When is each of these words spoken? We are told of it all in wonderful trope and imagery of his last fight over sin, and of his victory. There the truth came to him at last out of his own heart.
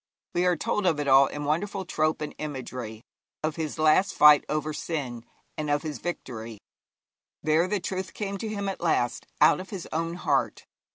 We 0.33 0.47
are 0.47 0.55
told 0.55 0.87
of 0.87 0.99
it 0.99 1.07
all 1.07 1.27
in 1.27 1.43
wonderful 1.43 1.85
trope 1.85 2.21
and 2.21 2.33
imagery 2.39 3.03
of 3.43 3.55
his 3.55 3.77
last 3.77 4.15
fight 4.15 4.43
over 4.49 4.73
sin, 4.73 5.23
and 5.59 5.69
of 5.69 5.83
his 5.83 5.99
victory. 5.99 6.57
There 7.43 7.67
the 7.67 7.79
truth 7.79 8.15
came 8.15 8.39
to 8.39 8.47
him 8.49 8.67
at 8.67 8.81
last 8.81 9.27
out 9.41 9.59
of 9.59 9.69
his 9.69 9.87
own 9.93 10.15
heart. 10.15 10.65